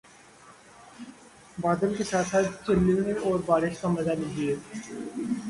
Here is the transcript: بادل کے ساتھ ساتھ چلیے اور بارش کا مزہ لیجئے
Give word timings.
بادل 1.57 1.93
کے 1.95 2.03
ساتھ 2.03 2.27
ساتھ 2.29 2.47
چلیے 2.67 3.13
اور 3.13 3.39
بارش 3.45 3.79
کا 3.81 3.87
مزہ 3.89 4.19
لیجئے 4.19 4.55